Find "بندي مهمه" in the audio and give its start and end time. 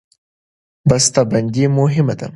1.31-2.13